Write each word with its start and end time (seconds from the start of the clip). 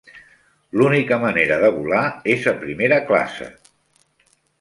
L'única 0.79 1.19
manera 1.25 1.59
de 1.63 1.69
volar 1.75 2.01
és 2.37 2.47
a 2.53 2.53
primera 2.63 2.99
classe. 3.11 3.51